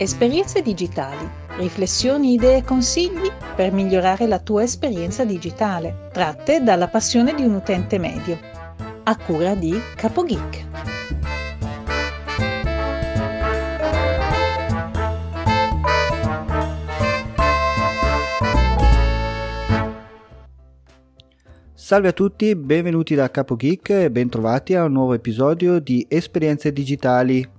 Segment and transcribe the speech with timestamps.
[0.00, 1.28] Esperienze digitali.
[1.56, 7.54] Riflessioni, idee e consigli per migliorare la tua esperienza digitale, tratte dalla passione di un
[7.54, 8.38] utente medio.
[9.02, 10.66] A cura di CapoGeek.
[21.74, 26.72] Salve a tutti, benvenuti da Capo Geek e bentrovati a un nuovo episodio di Esperienze
[26.72, 27.56] Digitali.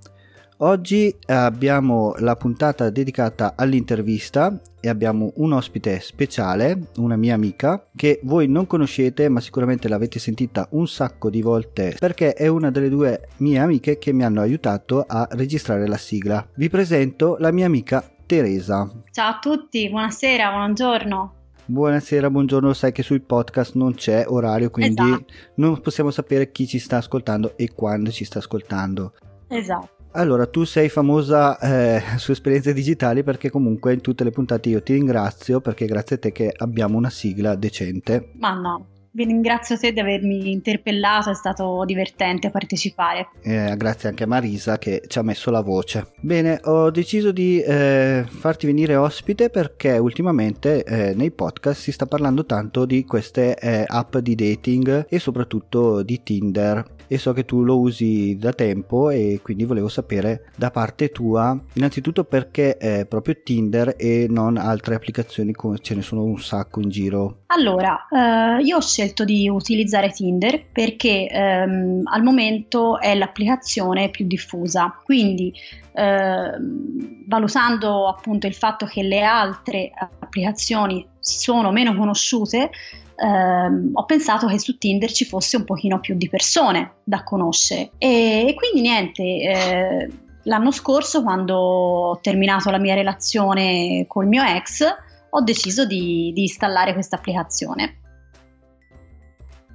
[0.62, 8.20] Oggi abbiamo la puntata dedicata all'intervista e abbiamo un ospite speciale, una mia amica, che
[8.24, 12.90] voi non conoscete ma sicuramente l'avete sentita un sacco di volte perché è una delle
[12.90, 16.46] due mie amiche che mi hanno aiutato a registrare la sigla.
[16.56, 18.86] Vi presento la mia amica Teresa.
[19.12, 21.34] Ciao a tutti, buonasera, buongiorno.
[21.64, 25.24] Buonasera, buongiorno, sai che sui podcast non c'è orario, quindi Esatto.
[25.54, 29.14] non possiamo sapere chi ci sta ascoltando e quando ci sta ascoltando.
[29.48, 29.99] Esatto.
[30.12, 34.82] Allora, tu sei famosa eh, su esperienze digitali perché comunque in tutte le puntate io
[34.82, 38.32] ti ringrazio perché grazie a te che abbiamo una sigla decente.
[38.38, 43.30] Ma no, vi ringrazio te di avermi interpellato, è stato divertente partecipare.
[43.42, 46.12] Eh, grazie anche a Marisa che ci ha messo la voce.
[46.20, 52.06] Bene, ho deciso di eh, farti venire ospite perché ultimamente eh, nei podcast si sta
[52.06, 56.98] parlando tanto di queste eh, app di dating e soprattutto di Tinder.
[57.12, 61.60] E so che tu lo usi da tempo e quindi volevo sapere da parte tua
[61.72, 66.80] innanzitutto perché eh, proprio Tinder e non altre applicazioni come ce ne sono un sacco
[66.80, 67.38] in giro.
[67.46, 74.24] Allora, eh, io ho scelto di utilizzare Tinder perché ehm, al momento è l'applicazione più
[74.24, 75.52] diffusa, quindi
[75.92, 82.70] ehm, valutando appunto il fatto che le altre applicazioni sono meno conosciute,
[83.16, 87.90] ehm, ho pensato che su Tinder ci fosse un pochino più di persone da conoscere
[87.98, 89.22] e, e quindi niente.
[89.22, 90.10] eh,
[90.44, 94.82] L'anno scorso, quando ho terminato la mia relazione col mio ex,
[95.28, 98.00] ho deciso di, di installare questa applicazione.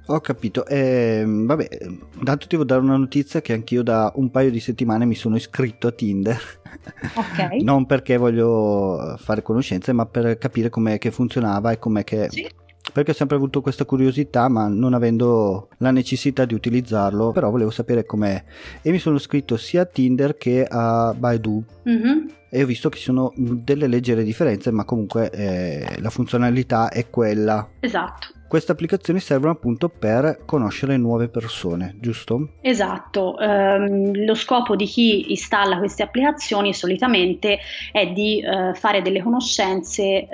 [0.08, 1.68] Ho capito, ehm, vabbè,
[2.18, 5.34] intanto ti devo dare una notizia che anch'io da un paio di settimane mi sono
[5.34, 6.40] iscritto a Tinder.
[7.14, 7.54] Ok.
[7.62, 12.28] non perché voglio fare conoscenze, ma per capire com'è che funzionava e com'è che...
[12.30, 12.48] Sì.
[12.92, 17.70] Perché ho sempre avuto questa curiosità, ma non avendo la necessità di utilizzarlo, però volevo
[17.70, 18.42] sapere com'è.
[18.80, 21.64] E mi sono iscritto sia a Tinder che a Baidu.
[21.82, 22.30] Mhm.
[22.48, 27.10] E ho visto che ci sono delle leggere differenze, ma comunque eh, la funzionalità è
[27.10, 27.68] quella.
[27.80, 28.35] Esatto.
[28.48, 32.54] Queste applicazioni servono appunto per conoscere nuove persone, giusto?
[32.60, 37.58] Esatto, Ehm, lo scopo di chi installa queste applicazioni solitamente
[37.92, 40.28] è di eh, fare delle conoscenze eh,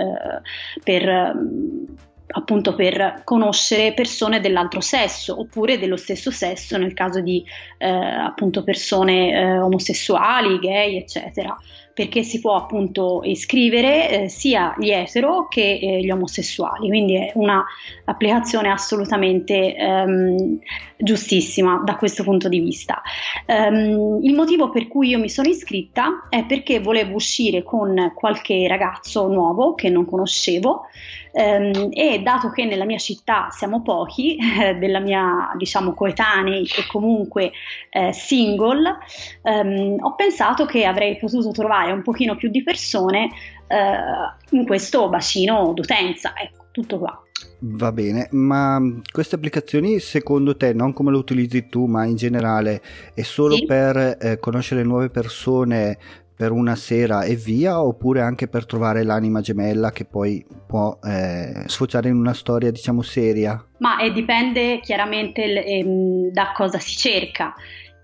[0.83, 1.87] per ehm,
[2.35, 7.45] appunto per conoscere persone dell'altro sesso oppure dello stesso sesso nel caso di
[7.77, 11.55] eh, appunto persone eh, omosessuali, gay, eccetera.
[11.95, 17.33] Perché si può appunto iscrivere eh, sia gli etero che eh, gli omosessuali, quindi è
[17.35, 17.65] una
[18.05, 20.59] applicazione assolutamente ehm,
[20.97, 23.03] giustissima da questo punto di vista.
[23.47, 28.67] Ehm, il motivo per cui io mi sono iscritta è perché volevo uscire con qualche
[28.67, 30.87] ragazzo nuovo che non conoscevo
[31.33, 34.37] e dato che nella mia città siamo pochi,
[34.79, 37.53] della mia diciamo coetanei e comunque
[37.91, 38.99] eh, single,
[39.43, 43.31] ehm, ho pensato che avrei potuto trovare un pochino più di persone
[43.67, 46.35] eh, in questo bacino d'utenza.
[46.37, 47.23] Ecco, tutto qua.
[47.65, 52.83] Va bene, ma queste applicazioni secondo te, non come lo utilizzi tu, ma in generale,
[53.15, 53.67] è solo Sì.
[53.67, 55.97] per eh, conoscere nuove persone
[56.43, 61.63] per una sera e via, oppure anche per trovare l'anima gemella che poi può eh,
[61.67, 63.65] sfociare in una storia, diciamo, seria?
[63.79, 67.55] Ma eh, dipende chiaramente il- ehm, da cosa si cerca.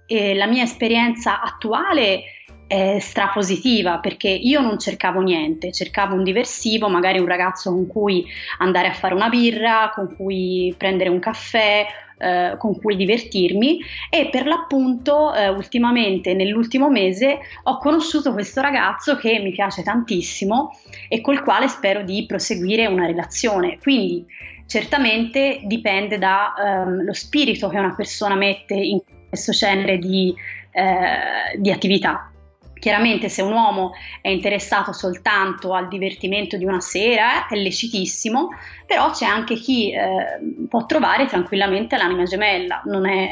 [0.07, 2.23] E la mia esperienza attuale
[2.69, 8.25] è strapositiva perché io non cercavo niente, cercavo un diversivo, magari un ragazzo con cui
[8.59, 11.87] andare a fare una birra, con cui prendere un caffè,
[12.19, 13.81] eh, con cui divertirmi
[14.11, 20.77] e per l'appunto eh, ultimamente nell'ultimo mese ho conosciuto questo ragazzo che mi piace tantissimo
[21.09, 23.79] e col quale spero di proseguire una relazione.
[23.81, 24.27] Quindi
[24.67, 30.35] certamente dipende dallo spirito che una persona mette in questo genere di,
[30.73, 32.31] eh, di attività.
[32.79, 38.51] Chiaramente se un uomo è interessato soltanto al divertimento di una sera è lecitissimo,
[38.87, 43.29] però c'è anche chi eh, può trovare tranquillamente l'anima gemella, non è,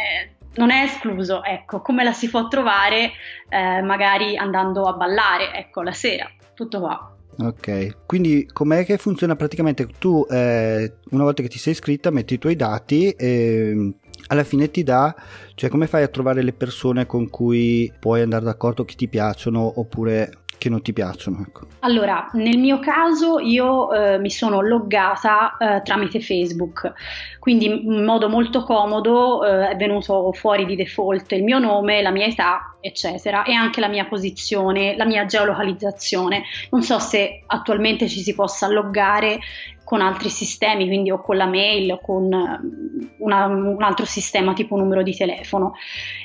[0.55, 3.13] non è escluso, ecco, come la si può trovare
[3.49, 7.11] eh, magari andando a ballare, ecco, la sera, tutto qua.
[7.39, 9.87] Ok, quindi com'è che funziona praticamente?
[9.99, 13.95] Tu eh, una volta che ti sei iscritta metti i tuoi dati e
[14.29, 15.15] alla fine ti dà,
[15.55, 19.81] cioè come fai a trovare le persone con cui puoi andare d'accordo che ti piacciono
[19.81, 21.45] oppure che non ti piacciono.
[21.47, 21.67] Ecco.
[21.81, 26.93] Allora, nel mio caso io eh, mi sono loggata eh, tramite Facebook,
[27.39, 32.11] quindi in modo molto comodo eh, è venuto fuori di default il mio nome, la
[32.11, 36.45] mia età, eccetera, e anche la mia posizione, la mia geolocalizzazione.
[36.71, 39.39] Non so se attualmente ci si possa loggare
[39.85, 42.25] con altri sistemi, quindi o con la mail o con
[43.19, 45.75] una, un altro sistema tipo numero di telefono.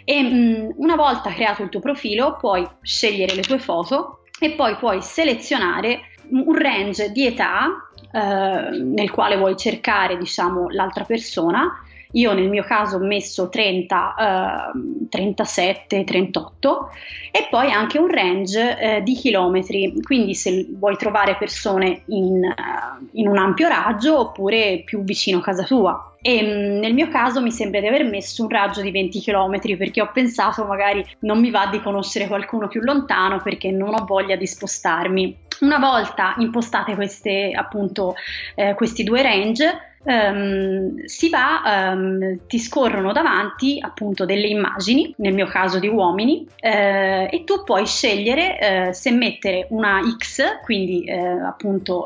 [0.04, 4.76] E mh, una volta creato il tuo profilo puoi scegliere le tue foto e poi
[4.78, 7.68] puoi selezionare un range di età
[8.12, 11.72] eh, nel quale vuoi cercare diciamo l'altra persona
[12.14, 16.90] io nel mio caso ho messo 30, eh, 37, 38
[17.32, 23.08] e poi anche un range eh, di chilometri, quindi se vuoi trovare persone in, uh,
[23.14, 26.14] in, un ampio raggio oppure più vicino a casa tua.
[26.22, 29.22] E mh, mm, nel mio caso mi sembra di aver messo un raggio di 20
[29.22, 33.94] km perché ho pensato magari non mi va di conoscere qualcuno più lontano perché non
[33.94, 35.38] ho voglia di spostarmi.
[35.62, 38.16] Una volta impostate queste, appunto,
[38.56, 45.34] eh, questi due range, Um, si va, um, ti scorrono davanti appunto delle immagini, nel
[45.34, 51.06] mio caso di uomini, uh, e tu puoi scegliere uh, se mettere una X, quindi
[51.08, 52.06] uh, appunto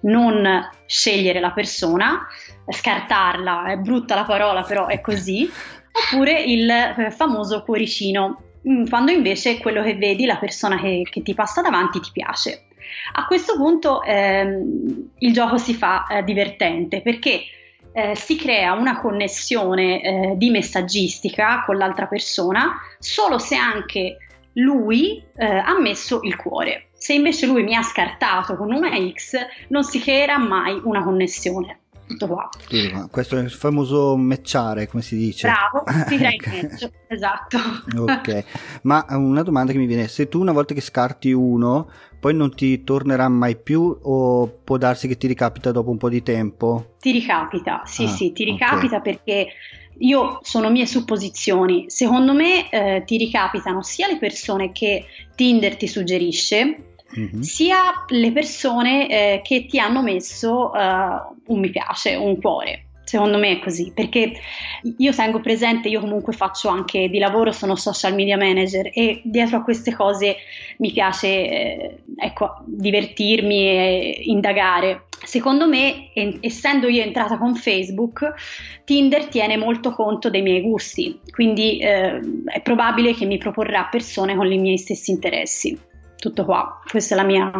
[0.00, 2.26] non scegliere la persona,
[2.68, 5.50] scartarla, è brutta la parola però è così,
[6.12, 6.70] oppure il
[7.10, 12.00] famoso cuoricino, mm, quando invece quello che vedi, la persona che, che ti passa davanti
[12.00, 12.67] ti piace.
[13.12, 17.42] A questo punto ehm, il gioco si fa eh, divertente perché
[17.92, 24.16] eh, si crea una connessione eh, di messaggistica con l'altra persona solo se anche
[24.54, 26.88] lui eh, ha messo il cuore.
[26.92, 29.36] Se invece lui mi ha scartato con una X,
[29.68, 32.48] non si creerà mai una connessione tutto qua.
[33.10, 35.48] Questo è il famoso matchare, come si dice.
[35.48, 37.58] Bravo, crea il match, esatto.
[37.96, 38.44] ok,
[38.82, 41.88] ma una domanda che mi viene, se tu una volta che scarti uno,
[42.18, 46.08] poi non ti tornerà mai più o può darsi che ti ricapita dopo un po'
[46.08, 46.96] di tempo?
[46.98, 49.14] Ti ricapita, sì ah, sì, ti ricapita okay.
[49.14, 49.48] perché
[49.98, 51.84] io sono mie supposizioni.
[51.88, 57.40] Secondo me eh, ti ricapitano sia le persone che Tinder ti suggerisce, mm-hmm.
[57.40, 62.84] sia le persone eh, che ti hanno messo uh, un mi piace, un cuore.
[63.08, 64.34] Secondo me è così, perché
[64.98, 69.56] io tengo presente, io comunque faccio anche di lavoro, sono social media manager e dietro
[69.56, 70.36] a queste cose
[70.76, 75.04] mi piace eh, ecco, divertirmi e indagare.
[75.24, 76.10] Secondo me,
[76.40, 78.30] essendo io entrata con Facebook,
[78.84, 84.36] Tinder tiene molto conto dei miei gusti, quindi eh, è probabile che mi proporrà persone
[84.36, 85.87] con i miei stessi interessi.
[86.18, 87.50] Tutto qua, questa è la mia,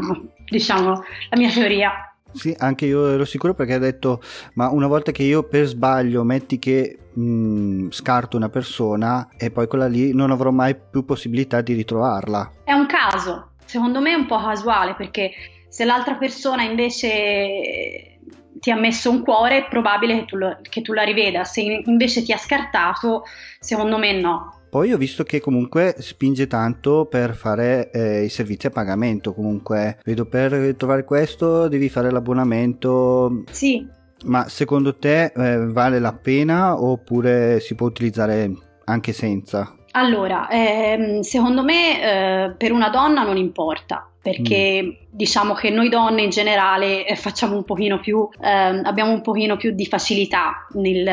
[0.48, 2.12] diciamo, la mia teoria.
[2.32, 4.20] Sì, anche io ero sicuro perché ha detto,
[4.54, 9.66] ma una volta che io per sbaglio metti che mh, scarto una persona e poi
[9.66, 12.52] quella lì non avrò mai più possibilità di ritrovarla.
[12.64, 15.30] È un caso, secondo me è un po' casuale perché
[15.68, 18.18] se l'altra persona invece
[18.60, 21.60] ti ha messo un cuore è probabile che tu, lo, che tu la riveda, se
[21.84, 23.22] invece ti ha scartato
[23.58, 24.57] secondo me no.
[24.68, 29.98] Poi ho visto che comunque spinge tanto per fare eh, i servizi a pagamento, comunque
[30.04, 33.44] vedo per trovare questo devi fare l'abbonamento.
[33.50, 33.86] Sì.
[34.24, 38.52] Ma secondo te eh, vale la pena oppure si può utilizzare
[38.84, 39.74] anche senza?
[39.92, 45.06] Allora, ehm, secondo me eh, per una donna non importa, perché mm.
[45.10, 49.56] diciamo che noi donne in generale eh, facciamo un pochino più, eh, abbiamo un pochino
[49.56, 51.06] più di facilità nel,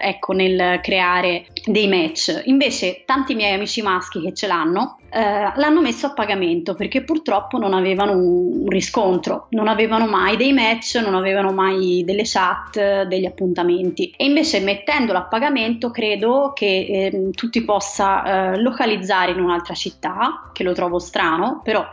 [0.00, 2.42] ecco, nel creare dei match.
[2.44, 7.58] Invece tanti miei amici maschi che ce l'hanno eh, l'hanno messo a pagamento perché purtroppo
[7.58, 13.26] non avevano un, riscontro, non avevano mai dei match, non avevano mai delle chat, degli
[13.26, 14.14] appuntamenti.
[14.16, 19.74] E invece mettendolo a pagamento credo che ehm, tu ti possa eh, localizzare in un'altra
[19.74, 21.84] città, che lo trovo strano, però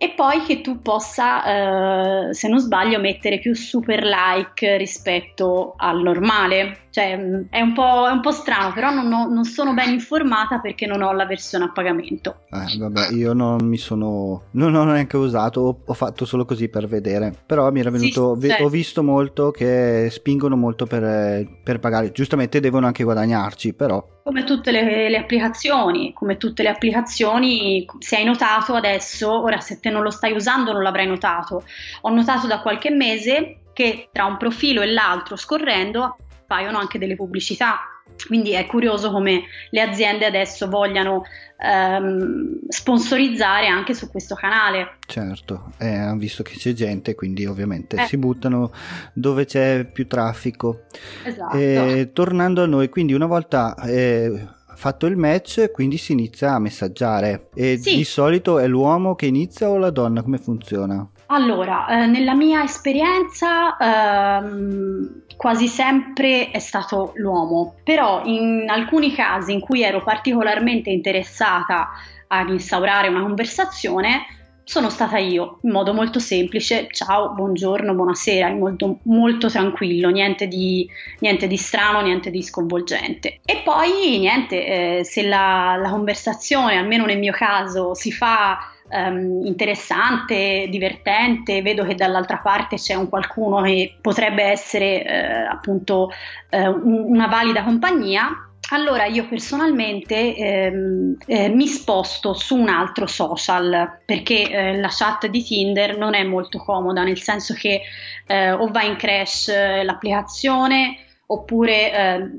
[0.00, 6.00] e poi che tu possa, eh, se non sbaglio, mettere più super like rispetto al
[6.00, 6.86] normale.
[6.90, 9.92] Cioè, mm, è un po', è un po strano, però non, ho, non, sono ben
[9.92, 12.42] informata perché non ho la versione a pagamento.
[12.48, 14.44] Eh, vabbè, io non mi sono.
[14.52, 17.34] Non ho neanche usato, ho, ho fatto solo così per vedere.
[17.44, 18.36] Però mi era venuto.
[18.40, 18.64] Sì, certo.
[18.64, 22.12] Ho visto molto che spingono molto per, per, pagare.
[22.12, 24.16] Giustamente devono anche guadagnarci, però.
[24.28, 29.80] Come tutte le, le applicazioni, come tutte le applicazioni, se hai notato adesso, ora se
[29.80, 31.64] te non lo stai usando non l'avrai notato.
[32.02, 37.16] Ho notato da qualche mese che tra un profilo e l'altro scorrendo appaiono anche delle
[37.16, 37.97] pubblicità.
[38.26, 41.24] Quindi è curioso come le aziende adesso vogliano
[41.58, 44.96] ehm, sponsorizzare anche su questo canale.
[45.06, 48.06] Certo, eh, hanno visto che c'è gente, quindi ovviamente eh.
[48.06, 48.72] si buttano
[49.12, 50.82] dove c'è più traffico.
[51.24, 51.56] Esatto.
[51.56, 56.58] Eh, tornando a noi, quindi una volta eh, fatto il match, quindi si inizia a
[56.58, 57.48] messaggiare.
[57.54, 57.96] E Sì.
[57.96, 60.22] di solito è l'uomo che inizia o la donna?
[60.22, 61.08] Come funziona?
[61.30, 69.52] Allora, eh, nella mia esperienza ehm, quasi sempre è stato l'uomo, però in alcuni casi
[69.52, 71.90] in cui ero particolarmente interessata
[72.28, 74.24] ad instaurare una conversazione,
[74.64, 80.46] sono stata io, in modo molto semplice, ciao, buongiorno, buonasera, in molto, molto tranquillo, niente
[80.46, 80.86] di,
[81.20, 83.40] niente di strano, niente di sconvolgente.
[83.44, 88.58] E poi niente, eh, se la, la conversazione, almeno nel mio caso, si fa
[88.90, 96.10] ehm, interessante, divertente, vedo che dall'altra parte c'è un qualcuno che potrebbe essere eh, appunto
[96.50, 98.28] eh, un- una valida compagnia.
[98.70, 105.26] Allora io personalmente ehm, eh, mi sposto su un altro social perché eh, la chat
[105.26, 107.80] di Tinder non è molto comoda, nel senso che
[108.26, 112.30] eh, o va in crash eh, l'applicazione oppure eh,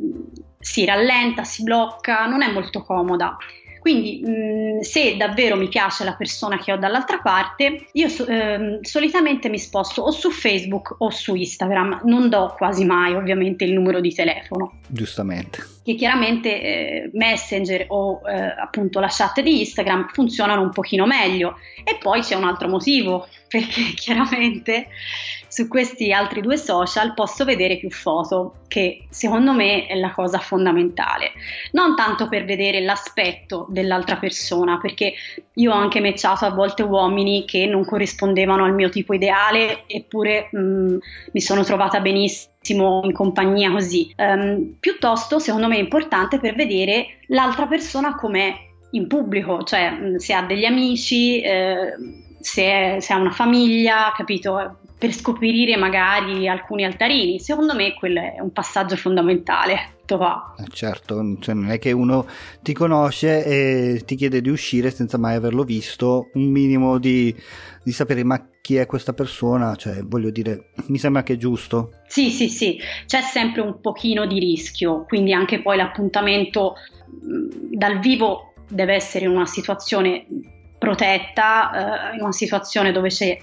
[0.60, 3.36] si rallenta, si blocca, non è molto comoda.
[3.80, 9.50] Quindi, mh, se davvero mi piace la persona che ho dall'altra parte, io ehm, solitamente
[9.50, 12.02] mi sposto o su Facebook o su Instagram.
[12.04, 15.79] Non do quasi mai, ovviamente, il numero di telefono Giustamente.
[15.90, 21.58] Che chiaramente eh, Messenger o eh, appunto la chat di Instagram funzionano un pochino meglio.
[21.84, 24.88] E poi c'è un altro motivo, perché chiaramente
[25.48, 30.38] su questi altri due social posso vedere più foto, che secondo me è la cosa
[30.38, 31.32] fondamentale.
[31.72, 35.14] Non tanto per vedere l'aspetto dell'altra persona, perché
[35.56, 40.50] io ho anche matchato a volte uomini che non corrispondevano al mio tipo ideale, eppure
[40.52, 40.98] mh,
[41.32, 44.12] mi sono trovata benissimo in compagnia così.
[44.16, 48.54] Ehm, piuttosto, secondo me, è importante per vedere l'altra persona com'è
[48.92, 51.94] in pubblico, cioè se ha degli amici, eh,
[52.40, 54.80] se, è- se ha una famiglia, capito?
[55.00, 57.40] Per scoprire magari alcuni altarini.
[57.40, 59.94] Secondo me quello è un passaggio fondamentale.
[60.06, 60.56] Qua.
[60.58, 62.26] Eh, Certo, cioè non è che uno
[62.62, 67.34] ti conosce e ti chiede di uscire senza mai averlo visto, un minimo di,
[67.84, 71.92] di sapere ma chi è questa persona, cioè voglio dire, mi sembra che è giusto.
[72.08, 76.74] Sì, sì, sì, c'è sempre un pochino di rischio, quindi anche poi l'appuntamento
[77.06, 80.26] mh, dal vivo deve essere in una situazione
[80.78, 83.38] protetta, eh, in una situazione dove c'è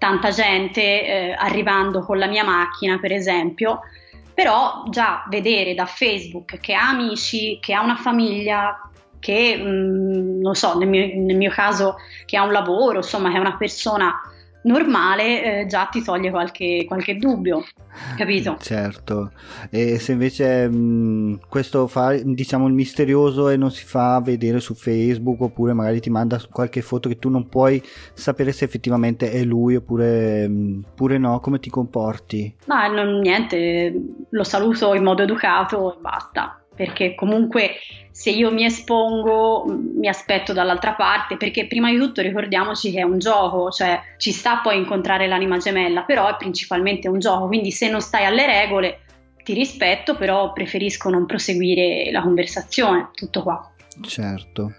[0.00, 3.80] tanta gente eh, arrivando con la mia macchina, per esempio.
[4.32, 8.80] Però già vedere da Facebook che ha amici, che ha una famiglia,
[9.18, 13.36] che mh, non so, nel mio, nel mio caso che ha un lavoro, insomma, che
[13.36, 14.18] è una persona
[14.62, 17.64] normale, eh, già ti toglie qualche, qualche dubbio,
[18.16, 18.56] capito?
[18.60, 19.32] Certo,
[19.70, 24.74] e se invece mh, questo fa diciamo il misterioso e non si fa vedere su
[24.74, 29.42] Facebook oppure magari ti manda qualche foto che tu non puoi sapere se effettivamente è
[29.44, 32.56] lui oppure, mh, oppure no, come ti comporti?
[32.66, 33.94] Ma non, niente,
[34.28, 36.59] lo saluto in modo educato e basta.
[36.80, 37.72] Perché comunque
[38.10, 43.02] se io mi espongo mi aspetto dall'altra parte, perché prima di tutto ricordiamoci che è
[43.02, 47.70] un gioco, cioè ci sta poi incontrare l'anima gemella, però è principalmente un gioco, quindi
[47.70, 49.00] se non stai alle regole
[49.44, 53.72] ti rispetto, però preferisco non proseguire la conversazione, tutto qua.
[54.00, 54.72] Certo.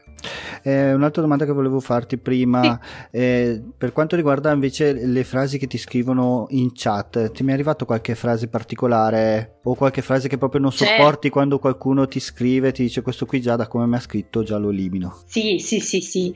[0.64, 2.80] Eh, un'altra domanda che volevo farti prima,
[3.12, 7.54] eh, per quanto riguarda invece le frasi che ti scrivono in chat, ti è mai
[7.54, 10.86] arrivato qualche frase particolare o qualche frase che proprio non C'è.
[10.86, 14.44] sopporti quando qualcuno ti scrive, ti dice questo qui già da come mi ha scritto
[14.44, 15.20] già lo elimino?
[15.26, 16.34] Sì, sì, sì, sì.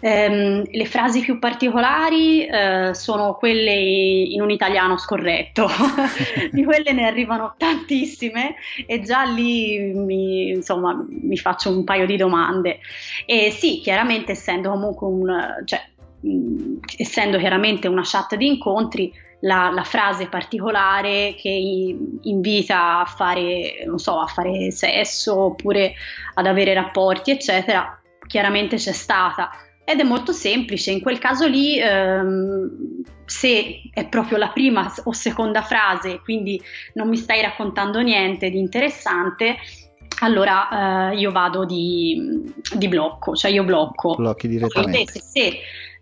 [0.00, 5.68] Ehm, le frasi più particolari eh, sono quelle in un italiano scorretto,
[6.52, 12.16] di quelle ne arrivano tantissime e già lì mi, insomma, mi faccio un paio di
[12.16, 12.78] domande.
[13.26, 15.80] E sì, chiaramente essendo comunque un, cioè,
[16.96, 21.50] essendo chiaramente una chat di incontri, la, la frase particolare che
[22.22, 25.94] invita a fare, non so, a fare sesso oppure
[26.34, 29.50] ad avere rapporti, eccetera, chiaramente c'è stata.
[29.84, 35.12] Ed è molto semplice, in quel caso lì, ehm, se è proprio la prima o
[35.12, 36.60] seconda frase, quindi
[36.94, 39.56] non mi stai raccontando niente di interessante,
[40.20, 44.14] allora eh, io vado di, di blocco, cioè io blocco.
[44.16, 44.98] Blocchi direttamente.
[44.98, 45.58] invece se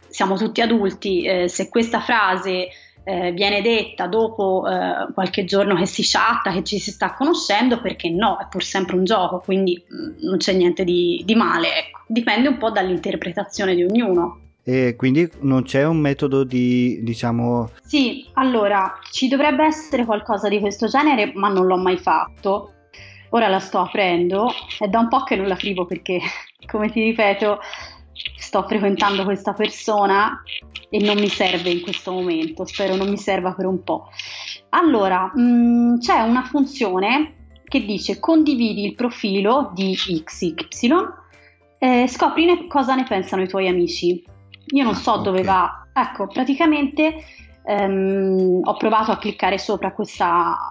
[0.08, 2.68] siamo tutti adulti, eh, se questa frase
[3.04, 7.80] eh, viene detta dopo eh, qualche giorno che si chatta, che ci si sta conoscendo,
[7.80, 11.68] perché no, è pur sempre un gioco, quindi mh, non c'è niente di, di male,
[11.78, 12.00] ecco.
[12.06, 14.40] dipende un po' dall'interpretazione di ognuno.
[14.66, 20.58] E quindi non c'è un metodo di, diciamo, Sì, allora ci dovrebbe essere qualcosa di
[20.58, 22.73] questo genere, ma non l'ho mai fatto.
[23.34, 24.48] Ora la sto aprendo,
[24.78, 26.20] è da un po' che non la scrivo perché,
[26.70, 27.58] come ti ripeto,
[28.36, 30.40] sto frequentando questa persona
[30.88, 34.08] e non mi serve in questo momento, spero non mi serva per un po'.
[34.68, 40.94] Allora, mh, c'è una funzione che dice condividi il profilo di XY
[41.78, 44.22] e scopri ne- cosa ne pensano i tuoi amici.
[44.66, 45.44] Io non so Ah, dove ok.
[45.44, 45.86] va.
[45.92, 47.16] Ecco, praticamente
[47.66, 50.70] ehm, ho provato a cliccare sopra questa,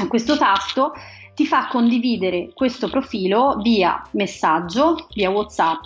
[0.00, 0.92] a questo tasto,
[1.38, 5.84] ti fa condividere questo profilo via messaggio, via WhatsApp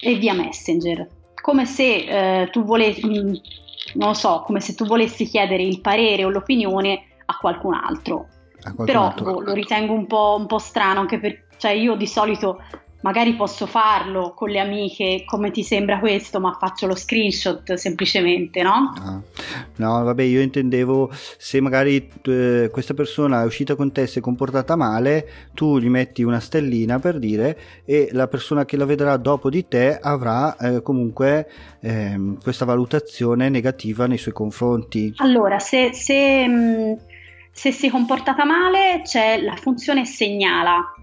[0.00, 1.06] e via Messenger.
[1.40, 3.34] Come se eh, tu volessi, mm,
[3.94, 8.26] non lo so, come se tu volessi chiedere il parere o l'opinione a qualcun altro.
[8.62, 9.24] A qualcun Però altro.
[9.34, 12.60] boh, lo ritengo un po', un po' strano anche per, cioè io di solito
[13.04, 18.62] magari posso farlo con le amiche come ti sembra questo, ma faccio lo screenshot semplicemente,
[18.62, 18.94] no?
[18.96, 19.20] Ah,
[19.76, 24.22] No, vabbè, io intendevo se magari eh, questa persona è uscita con te, si è
[24.22, 29.16] comportata male, tu gli metti una stellina per dire e la persona che la vedrà
[29.18, 31.46] dopo di te avrà eh, comunque
[31.80, 35.12] ehm, questa valutazione negativa nei suoi confronti.
[35.16, 36.98] Allora, se, se, mh,
[37.52, 40.94] se si è comportata male c'è la funzione segnala,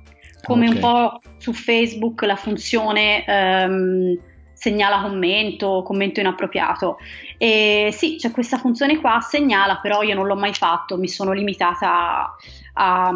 [0.43, 0.73] come Ok.
[0.75, 4.19] un po' su Facebook la funzione ehm,
[4.53, 6.97] segnala commento, commento inappropriato.
[7.37, 11.31] E sì, c'è questa funzione qua, segnala, però io non l'ho mai fatto, mi sono
[11.31, 12.35] limitata a,
[12.73, 13.13] a-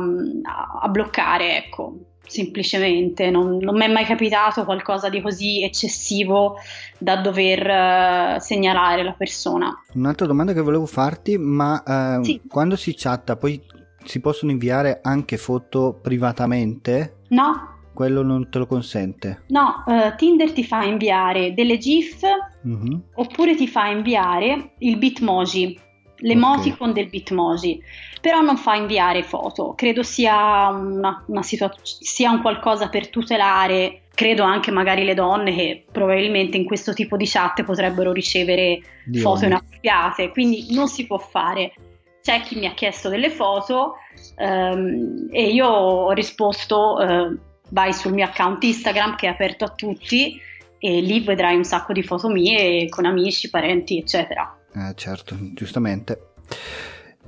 [0.81, 3.29] a bloccare, ecco, semplicemente.
[3.29, 6.55] Non, non mi è mai capitato qualcosa di così eccessivo
[6.97, 9.71] da dover eh, segnalare la persona.
[9.93, 12.41] Un'altra domanda che volevo farti, ma eh, Sì.
[12.47, 13.61] quando si chatta poi
[14.03, 17.14] si possono inviare anche foto privatamente?
[17.29, 19.43] No, Quello non te lo consente.
[19.47, 22.23] no, eh, Tinder ti fa inviare delle GIF
[22.63, 23.01] Mhm.
[23.15, 25.79] oppure ti fa inviare il Bitmoji,
[26.17, 27.81] l'emoticon del Bitmoji,
[28.19, 29.73] però non fa inviare foto.
[29.75, 35.53] Credo sia, una, una situa- sia un qualcosa per tutelare, credo anche magari le donne
[35.55, 41.05] che probabilmente in questo tipo di chat potrebbero ricevere Di foto inappropriate, quindi non si
[41.05, 41.73] può fare.
[42.25, 43.97] C'è chi mi ha chiesto delle foto
[44.37, 47.37] ehm, e io ho risposto eh,
[47.69, 50.41] vai sul mio account Instagram che è aperto a tutti
[50.79, 54.57] e lì vedrai un sacco di foto mie con amici, parenti, eccetera.
[54.73, 56.29] Eh, certo, giustamente.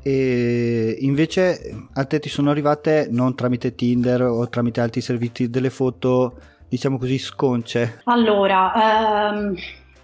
[0.02, 5.70] E invece a te ti sono arrivate non tramite Tinder o tramite altri servizi delle
[5.70, 8.02] foto, diciamo così, sconce.
[8.06, 9.56] Allora, ehm,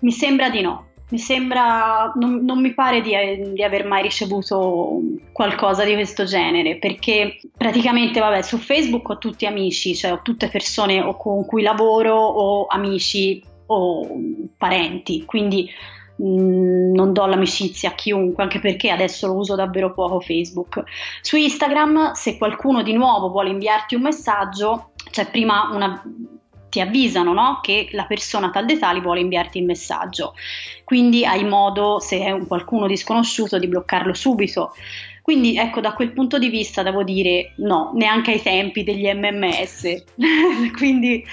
[0.01, 0.91] mi sembra di no.
[1.13, 3.13] Mi sembra, non, non mi pare di,
[3.53, 4.99] di aver mai ricevuto
[5.31, 10.47] qualcosa di questo genere, perché praticamente, vabbè, su Facebook ho tutti amici, cioè ho tutte
[10.47, 14.07] persone o con cui lavoro o amici o
[14.57, 15.69] parenti, quindi
[16.15, 20.81] mh, non do l'amicizia a chiunque, anche perché adesso lo uso davvero poco Facebook.
[21.21, 26.01] Su Instagram, se qualcuno di nuovo vuole inviarti un messaggio, c'è prima una
[26.73, 27.59] ti avvisano no?
[27.61, 30.33] che la persona tal dei tali vuole inviarti il messaggio.
[30.83, 34.73] Quindi hai modo, se è un qualcuno disconosciuto, di bloccarlo subito.
[35.21, 40.03] Quindi ecco, da quel punto di vista devo dire no, neanche ai tempi degli MMS.
[40.75, 41.23] Quindi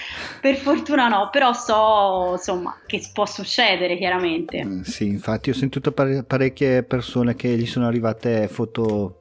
[0.42, 4.58] per fortuna no, però so insomma che può succedere chiaramente.
[4.58, 9.19] Eh, Sì, infatti ho sentito pare- parecchie persone che gli sono arrivate foto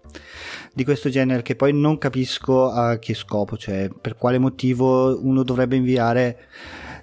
[0.74, 5.43] di questo genere che poi non capisco a che scopo, cioè per quale motivo uno
[5.43, 6.48] dovrebbe inviare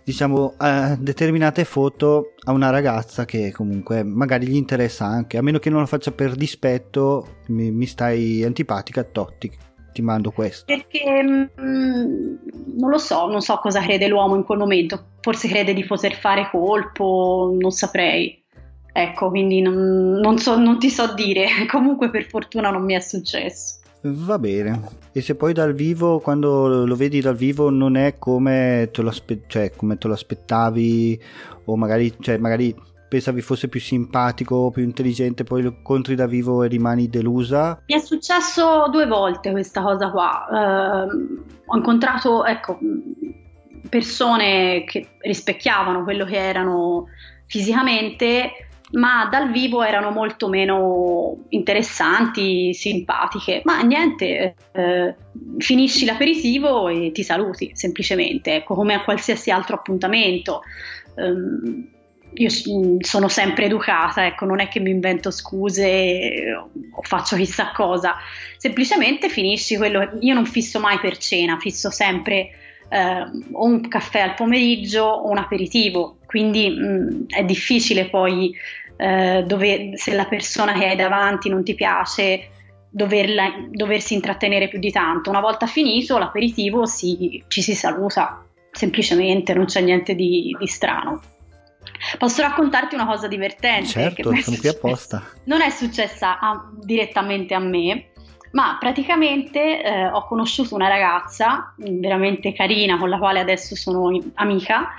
[0.07, 5.59] diciamo eh, determinate foto a una ragazza che comunque magari gli interessa anche, a meno
[5.59, 9.51] che non lo faccia per dispetto, mi, mi stai antipatica, Totti,
[9.93, 10.65] ti mando questo.
[10.67, 11.45] Perché mm,
[12.77, 16.15] non lo so, non so cosa crede l'uomo in quel momento, forse crede di poter
[16.15, 18.45] fare colpo, non saprei.
[18.99, 23.01] Ecco, quindi non, non so, non ti so dire, comunque per fortuna non mi è
[23.01, 23.81] successo.
[24.01, 24.81] Va bene.
[25.13, 29.11] E se poi dal vivo, quando lo vedi dal vivo, non è come te lo,
[29.11, 31.21] aspe- cioè, come te lo aspettavi,
[31.67, 32.75] o magari, cioè, magari
[33.07, 37.83] pensavi fosse più simpatico, più intelligente, poi lo incontri da vivo e rimani delusa.
[37.89, 40.47] Mi è successo due volte questa cosa qua.
[40.51, 42.79] Ehm, ho incontrato, ecco,
[43.91, 47.09] persone che rispecchiavano quello che erano
[47.47, 48.53] fisicamente,
[48.93, 53.63] ma dal vivo erano molto meno interessanti, simpatiche.
[53.65, 55.15] Ma niente, eh,
[55.59, 60.63] finisci l'aperitivo e ti saluti semplicemente, ecco, come a qualsiasi altro appuntamento.
[61.17, 61.89] Ehm,
[62.35, 62.69] io s-
[63.01, 66.55] sono sempre educata, ecco, non è che mi invento scuse
[66.93, 68.17] o faccio chissà cosa,
[68.57, 70.17] semplicemente finisci quello.
[70.21, 72.51] Io non fisso mai per cena, fisso sempre
[72.89, 78.55] eh, o un caffè al pomeriggio o un aperitivo, quindi mh, è difficile poi
[78.97, 82.51] eh, dove, se la persona che hai davanti non ti piace
[82.89, 85.31] doverla, doversi intrattenere più di tanto.
[85.31, 91.21] Una volta finito l'aperitivo si, ci si saluta, semplicemente non c'è niente di, di strano.
[92.19, 93.89] Posso raccontarti una cosa divertente?
[93.89, 95.23] Certo, sono qui apposta.
[95.45, 98.07] Non è successa a- direttamente a me,
[98.57, 104.95] Ma praticamente eh, ho conosciuto una ragazza veramente carina con la quale adesso sono amica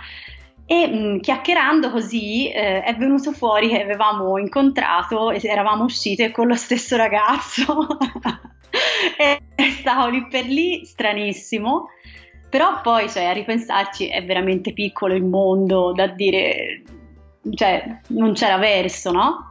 [0.63, 6.29] e mh, mm, chiacchierando così eh, è venuto fuori che avevamo incontrato e eravamo uscite
[6.29, 7.87] con lo stesso ragazzo
[9.17, 9.41] e
[9.71, 11.87] stavo lì per lì stranissimo
[12.47, 16.83] però poi cioè, a ripensarci è veramente piccolo il mondo da dire
[17.55, 19.46] cioè non c'era verso no?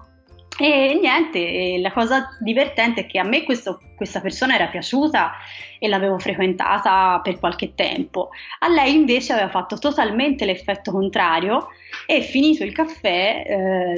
[0.59, 5.33] E niente, la cosa divertente è che a me questo, questa persona era piaciuta
[5.79, 8.31] e l'avevo frequentata per qualche tempo.
[8.61, 11.69] A lei invece aveva fatto totalmente l'effetto contrario
[12.07, 13.45] e finito il caffè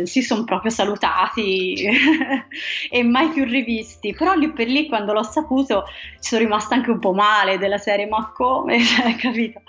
[0.01, 1.75] eh, si sono proprio salutati
[2.91, 4.13] e mai più rivisti.
[4.13, 5.85] Però lì per lì quando l'ho saputo
[6.21, 9.63] ci sono rimasta anche un po' male della serie ma come, cioè, capito?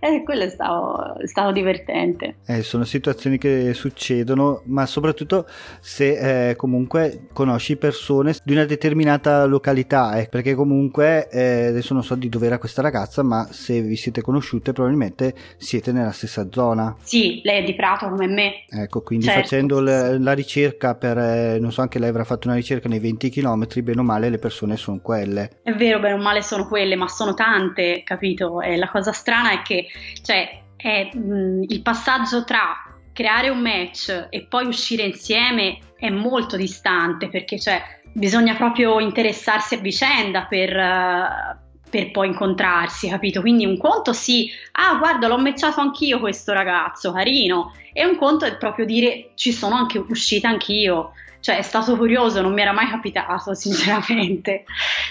[0.00, 2.36] E quello è stato, è stato divertente.
[2.46, 5.46] Eh, sono situazioni che succedono, ma soprattutto
[5.80, 12.04] se eh, comunque conosci persone di una determinata località, eh, perché comunque eh, adesso non
[12.04, 16.48] so di dove era questa ragazza, ma se vi siete conosciute probabilmente siete nella stessa
[16.50, 16.94] zona.
[17.02, 18.64] Sì, lei è di Prato come me.
[18.68, 19.42] Ecco, quindi certo.
[19.42, 23.00] facendo la, la, ricerca per, eh, non so, anche lei avrà fatto una ricerca nei
[23.00, 25.58] 20 km, bene o male le persone sono quelle.
[25.62, 28.60] È vero, bene o male sono quelle, ma sono tante, capito?
[28.60, 29.87] E la cosa strana è che
[30.22, 32.74] cioè, è, mh, il passaggio tra
[33.12, 39.74] creare un match e poi uscire insieme è molto distante perché cioè, bisogna proprio interessarsi
[39.74, 43.40] a vicenda per, uh, per poi incontrarsi, capito?
[43.40, 48.44] Quindi un conto sì, ah guarda l'ho matchato anch'io questo ragazzo, carino, e un conto
[48.44, 52.72] è proprio dire ci sono anche uscita anch'io, cioè è stato curioso, non mi era
[52.72, 54.64] mai capitato sinceramente,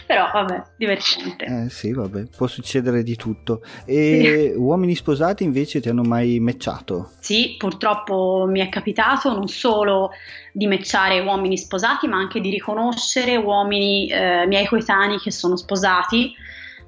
[0.06, 1.46] però vabbè, divertente.
[1.46, 3.62] Eh sì, vabbè, può succedere di tutto.
[3.86, 4.58] E sì.
[4.60, 7.12] uomini sposati invece ti hanno mai matchato?
[7.20, 10.12] Sì, purtroppo mi è capitato non solo
[10.52, 16.34] di matchare uomini sposati, ma anche di riconoscere uomini eh, miei coetanei che sono sposati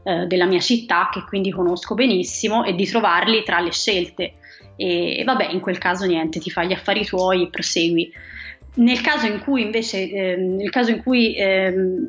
[0.04, 4.34] eh, della mia città, che quindi conosco benissimo, e di trovarli tra le scelte.
[4.76, 8.12] E, e vabbè, in quel caso niente, ti fai gli affari tuoi e prosegui.
[8.76, 12.08] Nel caso in cui invece, eh, nel caso in cui ehm,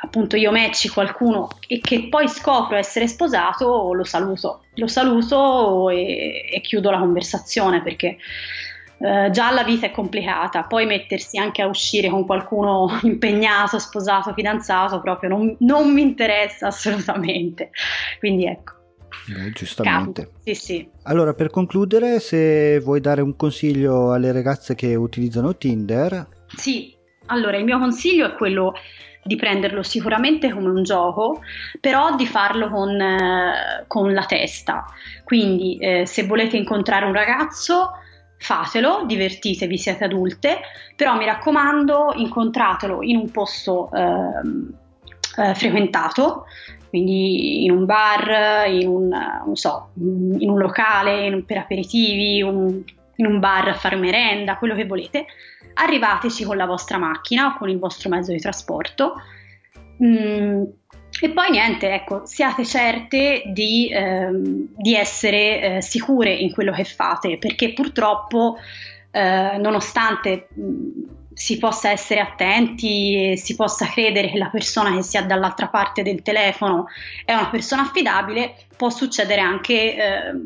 [0.00, 6.48] appunto io matchi qualcuno e che poi scopro essere sposato, lo saluto, lo saluto e,
[6.50, 8.16] e chiudo la conversazione perché
[9.00, 14.32] eh, già la vita è complicata, poi mettersi anche a uscire con qualcuno impegnato, sposato,
[14.32, 17.70] fidanzato, proprio non, non mi interessa assolutamente.
[18.18, 18.76] Quindi ecco.
[19.26, 20.30] Beh, giustamente.
[20.42, 20.88] Sì, sì.
[21.04, 26.28] Allora, per concludere, se vuoi dare un consiglio alle ragazze che utilizzano Tinder.
[26.56, 26.94] Sì,
[27.26, 28.72] allora il mio consiglio è quello
[29.22, 31.42] di prenderlo sicuramente come un gioco,
[31.80, 34.86] però di farlo con, eh, con la testa.
[35.24, 37.90] Quindi, eh, se volete incontrare un ragazzo,
[38.38, 40.60] fatelo, divertitevi, siete adulte,
[40.96, 46.46] però mi raccomando, incontratelo in un posto eh, frequentato,
[46.88, 52.82] quindi in un bar, in un, so, in un locale, in un, per aperitivi, un,
[53.16, 55.26] in un bar a fare merenda, quello che volete,
[55.74, 59.14] arrivateci con la vostra macchina o con il vostro mezzo di trasporto.
[60.02, 60.64] Mm,
[61.20, 66.84] e poi niente, ecco, siate certe di, ehm, di essere eh, sicure in quello che
[66.84, 68.56] fate, perché purtroppo,
[69.10, 75.02] eh, nonostante mh, si possa essere attenti e si possa credere che la persona che
[75.02, 76.86] sia dall'altra parte del telefono
[77.24, 80.42] è una persona affidabile, può succedere anche eh,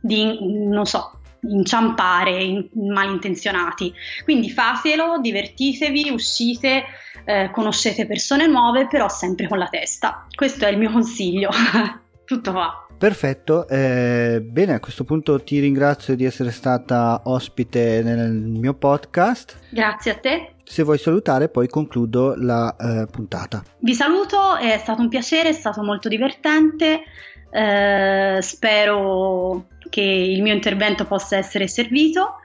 [0.00, 3.92] di, non so, inciampare in, malintenzionati.
[4.24, 6.84] Quindi fatelo, divertitevi, uscite,
[7.24, 10.26] eh, conoscete persone nuove, però sempre con la testa.
[10.34, 11.50] Questo è il mio consiglio.
[12.24, 12.86] Tutto va.
[12.98, 19.56] Perfetto, eh, bene a questo punto ti ringrazio di essere stata ospite nel mio podcast.
[19.68, 20.54] Grazie a te.
[20.64, 23.62] Se vuoi salutare poi concludo la eh, puntata.
[23.78, 27.02] Vi saluto, è stato un piacere, è stato molto divertente,
[27.50, 32.36] eh, spero che il mio intervento possa essere servito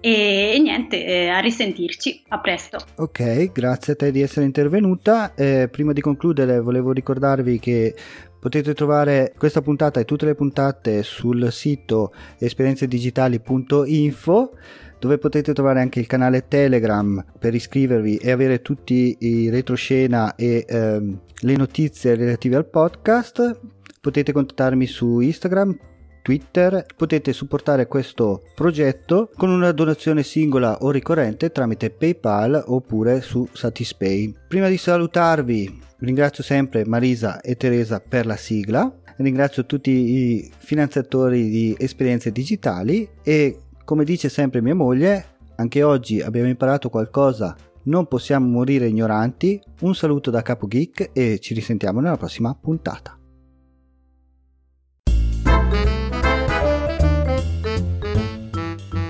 [0.00, 2.78] e, e niente, eh, a risentirci, a presto.
[2.96, 5.34] Ok, grazie a te di essere intervenuta.
[5.34, 7.94] Eh, prima di concludere volevo ricordarvi che
[8.40, 14.56] Potete trovare questa puntata e tutte le puntate sul sito esperienzedigitali.info
[14.98, 20.64] dove potete trovare anche il canale Telegram per iscrivervi e avere tutti i retroscena e
[20.66, 23.60] ehm, le notizie relative al podcast.
[24.00, 25.76] Potete contattarmi su Instagram,
[26.22, 33.48] Twitter, potete supportare questo progetto con una donazione singola o ricorrente tramite PayPal oppure su
[33.52, 34.34] Satispay.
[34.48, 41.50] Prima di salutarvi Ringrazio sempre Marisa e Teresa per la sigla, ringrazio tutti i finanziatori
[41.50, 48.06] di esperienze digitali e come dice sempre mia moglie, anche oggi abbiamo imparato qualcosa Non
[48.06, 49.60] possiamo morire ignoranti.
[49.80, 53.19] Un saluto da Capo Geek e ci risentiamo nella prossima puntata.